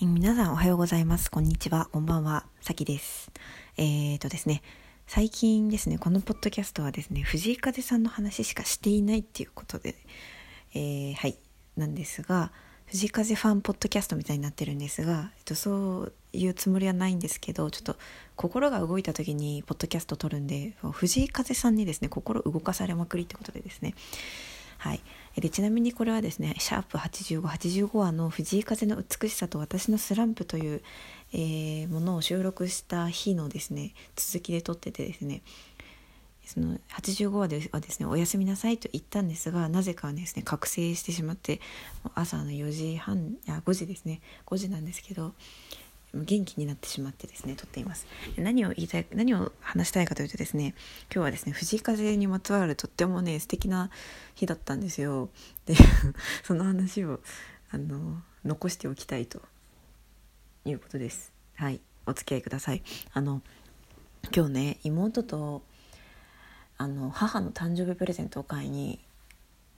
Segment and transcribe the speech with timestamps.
[0.00, 1.28] 皆さんおはようございます。
[1.28, 1.88] こんにちは。
[1.90, 2.46] こんばんは。
[2.60, 3.32] さきです。
[3.76, 4.62] えーとですね、
[5.08, 9.96] 最近ですね、このポッドキャストはですね、藤井風さんの話しかしていないっていうことで、
[10.72, 11.36] えー、はい、
[11.76, 12.52] なんですが、
[12.86, 17.96] 藤井風ファンポッドキャストみたいになってるんですが、えっと、そういうつもりはないんですけど、ちょっと
[18.36, 23.94] 心が動いた時にポッドキャストを撮るんで、藤井風さんにですね、心動かされまくりってことでですね、
[24.78, 25.00] はい、
[25.40, 30.82] でちなみにこれはですね「シャープ #8585 話の藤井風の美しさと私のスランプ」という、
[31.32, 35.42] えー、ものを収録した日のですね続きで撮っててですね
[36.44, 41.60] その85話ではですね「おやすみなさい」と言ったんですがなぜかですね覚醒してしまって
[42.14, 45.34] 朝の4時半あ5時ですね5時なんですけど
[46.14, 48.06] 元気になってしまってですね撮っています。
[48.36, 50.74] 何を言いたい何を話したいかというとですね
[51.12, 53.90] 今日はですね藤井風にまつわるとってもね素敵な
[54.34, 55.28] 日だったんですよ。
[55.66, 55.74] で
[56.44, 57.20] その話を
[57.70, 59.42] あの残しておきたいと
[60.64, 61.32] いうことです。
[61.56, 62.82] はいお付き合いください。
[63.12, 63.42] あの
[64.34, 65.62] 今日ね妹と
[66.78, 68.98] あの母の誕生日プレゼントを買いに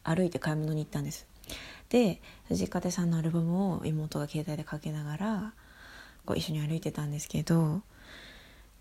[0.04, 1.26] 歩いて買い物に行ったんです。
[1.88, 5.54] で藤井風さんのアルバムを妹が携帯でかけながら
[6.24, 7.82] こう一緒に歩いてたんですけど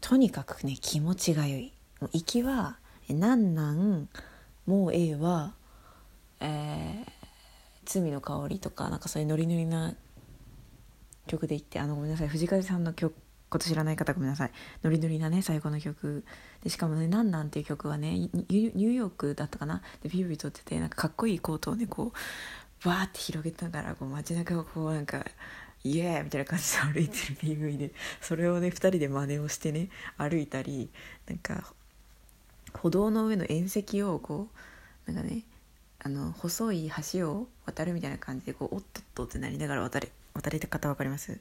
[0.01, 1.73] とにかくね気持ちが良い。
[1.99, 2.77] もう行きは
[3.09, 4.07] 「なんなん
[4.65, 5.53] もうええわ」
[6.39, 7.11] えー
[7.85, 9.93] 「罪の香り」とかなんかそういうノリノリな
[11.27, 13.13] 曲で行ってあのごめんなさい藤風さんの曲
[13.49, 14.51] こと知らない方ごめんなさい。
[14.83, 16.23] ノリノリなね最後の曲
[16.63, 19.81] でしかもね「なんなん」っていう曲はねニューヨークだったかな。
[20.03, 25.25] でビュービー撮っててなんかかっこいいコートをねこうバーって広げたからこう街中をこうなんか
[25.83, 27.91] イエーイみたいな感じで歩いてる PV で
[28.21, 30.89] それをね2人で真似をしてね歩いたり
[31.27, 31.73] なんか
[32.73, 34.47] 歩道の上の縁石をこ
[35.07, 35.43] うなんかね
[36.01, 41.39] あの細い橋を渡るみたいな感じでこうおっとっとってなりながら渡れ渡れた方分かります？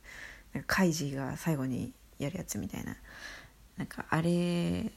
[0.52, 2.96] なんかカイジが最後にやるやつみたいな。
[3.76, 4.90] なんかあれ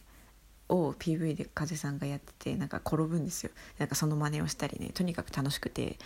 [0.70, 3.52] を PV で風さんがやっててなんか転ぶんですよ。
[3.78, 6.00] なんかその真似をしたりねとにかく楽しくて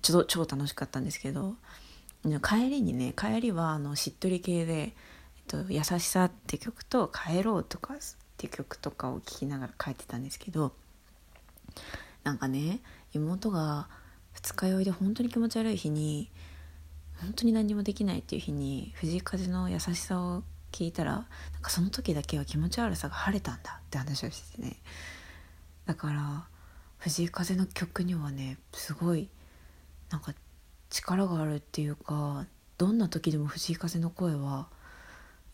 [0.00, 1.54] ちょ超楽しかったんですけど
[2.40, 4.94] 帰りにね帰りはあのしっとり系で
[5.36, 7.98] 「えっと、優しさ」って曲と「帰ろう」とかっ
[8.36, 10.72] て曲とかを聴きながら帰ってたんですけど
[12.24, 12.80] なんかね
[13.12, 13.88] 妹が
[14.32, 16.30] 二日酔いで本当に気持ち悪い日に
[17.20, 21.24] 本当に何もできないっていう日に藤井風の優しさを聞いたらなん
[21.62, 24.76] かその時だけは気持ち悪さが晴れたんだって話をしててね。
[25.86, 26.46] だから
[26.98, 29.30] 藤井風の曲にはねすごい
[30.10, 30.34] なんか
[30.96, 32.46] 力があるっていうか
[32.78, 34.68] どんな時でも藤井風の声は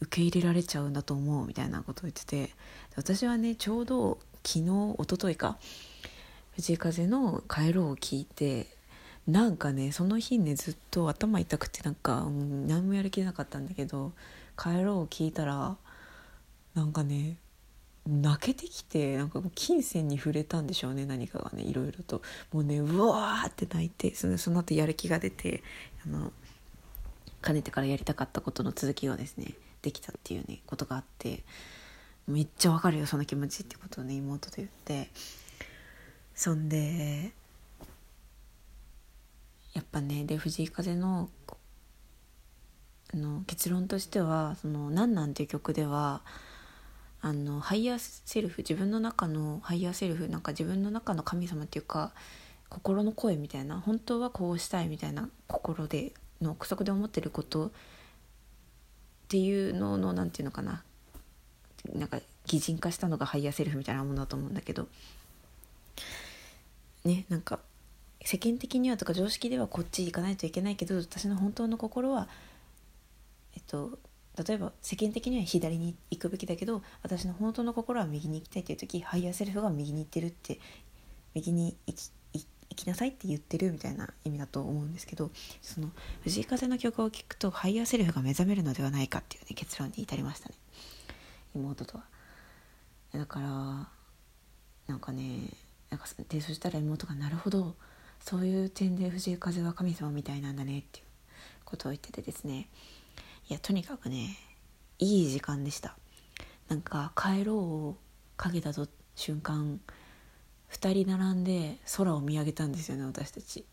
[0.00, 2.50] 受け入れられちゃうんだと思うみたいなことを言ってて
[2.96, 5.58] 私はねちょうど昨日一昨日か
[6.54, 8.66] 藤井風の「帰ろう」を聞いて
[9.26, 14.12] なんかねその日ねずっと頭痛くてなんか、うん、何もやる気なかったんだけど
[14.60, 15.76] 「帰ろう」を聞いたら
[16.74, 17.36] なんかね
[18.06, 22.22] 泣けてきてなんか金銭に触れたんでしょうね何かがねいろいろと。
[22.52, 25.62] もうねうわーって泣いてそのその後やる気が出て
[26.04, 26.32] あの
[27.40, 31.42] かねてからやりたかったことの続きがですねできたっていうねことがあって
[32.26, 35.08] めっちゃわかるよその気持ちってことをね妹と言って。
[36.34, 37.32] そんで
[39.74, 41.28] やっぱねで藤井風の
[43.14, 46.22] あの結論としては「そのなんなん」ていう曲では
[47.24, 52.12] あのハイヤーセルフ自分の中のハイヤーセルフなんか自分の中の神様っていうか
[52.68, 57.70] 心の声みたいな本当はこうしたいみたいな心での奥底で思ってることっ
[59.28, 60.82] ていうのの何て言うのかな
[61.94, 64.88] なんか擬人化したのがハイヤーセルフみたいなものだと思うんだけど
[67.04, 67.60] ねなんか
[68.24, 72.28] 世間的にはとか常識ではこっち行かないといけないけど私の本当の心は
[73.54, 73.98] えっと
[74.36, 80.58] 例えば世間的には左に行くべきだけど私の本当の心は右に行きたいっていう時ハイヤーセルフが右に行ってるって
[81.34, 82.10] 右に行き
[82.72, 85.90] 行きなさいって言ってるみたいな意味だと思うんですけどその
[86.22, 90.54] 藤井風の曲を聴くとハイヤーセルフが目覚めるのではないかっていう、ね、結論に至りましたね
[91.54, 92.04] 妹とは。
[93.12, 93.48] だから
[94.86, 95.50] なんかね
[95.90, 97.76] なんかでそしたら妹が「なるほど
[98.20, 101.04] そういう点で藤井風は神様みたいなんだね」っていう
[101.66, 102.68] ことを言っててですね
[103.52, 104.38] いやとにかくね
[104.98, 105.94] いい時間でした。
[106.70, 107.56] なんか帰ろう
[107.88, 107.96] を
[108.38, 108.72] かけた
[109.14, 109.78] 瞬間
[110.70, 113.66] 2人並んで空を見上げたんですよね私たち。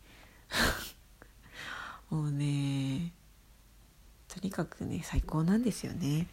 [2.10, 3.14] もうね
[4.28, 6.26] とにかくね最高なんですよね。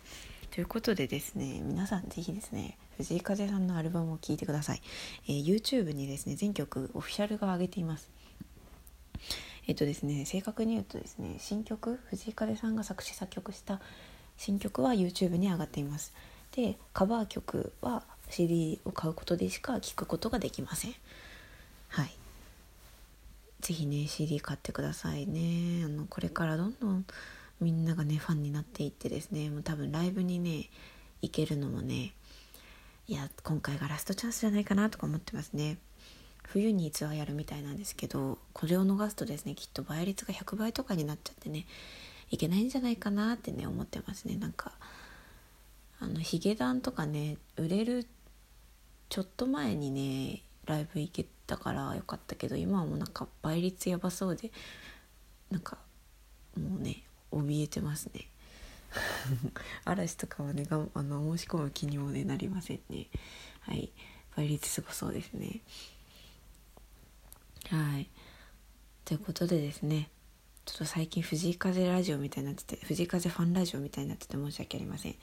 [0.52, 4.82] ということでですね皆さん是非ですね藤井風さんのアルバムを聴いてください、
[5.28, 8.12] えー、YouTube にですね全曲オフィシャルが上げています。
[9.68, 13.82] えっとですね正確に言うとですね新曲藤井風さんが作詞作曲した
[14.38, 16.14] 新曲は YouTube に上がっています。
[16.56, 20.96] でカバー曲は CD を買うことでしか聴くことができません。
[21.90, 22.12] はい。
[23.62, 25.84] 是非ね CD 買ってくださいね。
[25.86, 27.06] あのこれからどんどん
[27.60, 30.70] みんながねファンになっていってですねもう多分ライブにね
[31.22, 32.14] 行けるのもね
[33.08, 35.78] いや今回がラストチャンスじゃないかなとか思ってますね。
[36.48, 41.66] 冬にツアーやるみたいなんですけどこれを逃すとですねきっと倍率が100倍とかになっちゃってね
[42.30, 44.36] いけないんじゃないかなってね思ってますね。
[44.36, 44.72] なんか
[46.00, 48.08] あのヒゲダンとかね売れる
[49.10, 54.52] ちょっと前にねライブ行けたからよかったけど今はもうなんか倍率やばそうで
[55.50, 55.78] なんか
[56.58, 58.28] もうね怯えてますね。
[59.86, 63.08] 嵐とかはねがあの申し込む気にも、ね、なりませんね。
[63.62, 63.92] はい。
[64.36, 65.62] 倍率すごそうですね。
[67.70, 68.08] はい。
[69.06, 70.10] ということでですね
[70.66, 75.16] ちょっと最近藤井風ラジオみたいになってて藤井風ファンラジオみたいになってて申し訳ありません。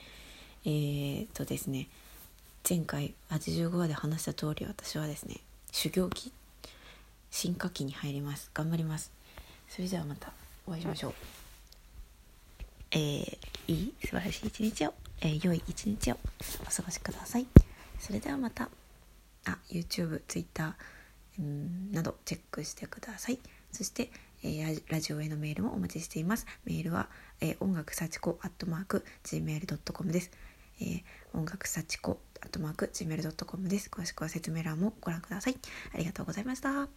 [0.65, 1.87] えー、っとですね
[2.67, 5.37] 前回85話で話した通り私はですね
[5.71, 6.31] 修行期
[7.29, 8.49] 進化期に入ります。
[8.53, 9.11] 頑張ります。
[9.67, 10.31] それではまた
[10.67, 11.13] お会いしましょう。
[12.91, 13.37] えー、
[13.67, 16.17] いい素晴らしい一日を、えー、良い一日を
[16.61, 17.45] お過ごしください。
[17.99, 18.69] それではまた。
[19.47, 20.75] あ YouTube、Twitter
[21.39, 23.39] などチェックしてください。
[23.71, 24.09] そして、
[24.43, 26.45] えー、ラジオへのメールもお待ちしています。
[26.65, 27.09] メールは、
[27.41, 30.31] えー、音楽幸子アットマーク gmail.com です、
[30.79, 31.03] えー、
[31.33, 33.89] 音楽幸子アットマーク gmail.com です。
[33.89, 35.57] 詳しくは説明欄もご覧ください。
[35.93, 36.87] ありがとうございました。